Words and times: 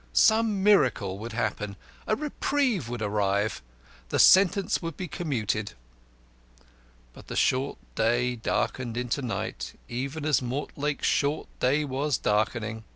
Some 0.13 0.63
miracle 0.63 1.19
would 1.19 1.33
happen. 1.33 1.75
A 2.07 2.15
reprieve 2.15 2.89
would 2.89 3.03
arrive. 3.03 3.61
The 4.09 4.17
sentence 4.17 4.81
would 4.81 4.97
be 4.97 5.07
commuted. 5.07 5.73
But 7.13 7.27
the 7.27 7.35
short 7.35 7.77
day 7.93 8.35
darkened 8.35 8.97
into 8.97 9.21
night 9.21 9.73
even 9.87 10.25
as 10.25 10.41
Mortlake's 10.41 11.05
short 11.05 11.49
day 11.59 11.85
was 11.85 12.17
darkening. 12.17 12.83